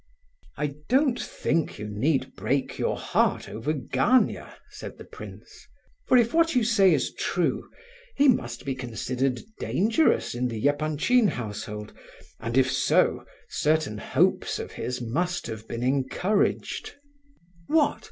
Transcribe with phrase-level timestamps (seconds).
[0.57, 5.67] "I don't think you need break your heart over Gania," said the prince;
[6.07, 7.69] "for if what you say is true,
[8.15, 11.93] he must be considered dangerous in the Epanchin household,
[12.39, 16.95] and if so, certain hopes of his must have been encouraged."
[17.67, 17.99] "What?